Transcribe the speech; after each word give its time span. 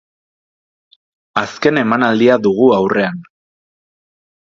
Azken 1.43 1.81
emanaldia 1.83 2.41
dugu 2.49 2.73
aurrean. 2.83 3.25